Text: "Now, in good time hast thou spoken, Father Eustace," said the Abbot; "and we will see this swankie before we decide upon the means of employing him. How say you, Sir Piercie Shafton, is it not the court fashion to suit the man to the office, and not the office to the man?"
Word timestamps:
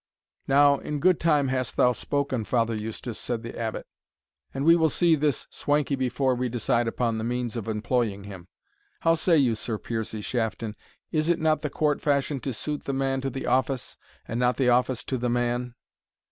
"Now, 0.47 0.79
in 0.79 0.99
good 0.99 1.19
time 1.19 1.49
hast 1.49 1.77
thou 1.77 1.91
spoken, 1.91 2.43
Father 2.43 2.73
Eustace," 2.73 3.19
said 3.19 3.43
the 3.43 3.55
Abbot; 3.55 3.85
"and 4.51 4.65
we 4.65 4.75
will 4.75 4.89
see 4.89 5.13
this 5.15 5.45
swankie 5.51 5.95
before 5.95 6.33
we 6.33 6.49
decide 6.49 6.87
upon 6.87 7.19
the 7.19 7.23
means 7.23 7.55
of 7.55 7.67
employing 7.67 8.23
him. 8.23 8.47
How 9.01 9.13
say 9.13 9.37
you, 9.37 9.53
Sir 9.53 9.77
Piercie 9.77 10.21
Shafton, 10.23 10.75
is 11.11 11.29
it 11.29 11.37
not 11.39 11.61
the 11.61 11.69
court 11.69 12.01
fashion 12.01 12.39
to 12.39 12.51
suit 12.51 12.85
the 12.85 12.93
man 12.93 13.21
to 13.21 13.29
the 13.29 13.45
office, 13.45 13.95
and 14.27 14.39
not 14.39 14.57
the 14.57 14.69
office 14.69 15.03
to 15.03 15.19
the 15.19 15.29
man?" 15.29 15.75